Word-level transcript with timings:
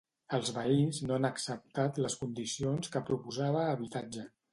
Els 0.35 0.47
veïns 0.53 1.01
no 1.09 1.15
han 1.17 1.27
acceptat 1.29 1.99
les 2.05 2.15
condicions 2.21 2.91
que 2.97 3.03
proposava 3.11 3.63
Habitatge. 3.75 4.25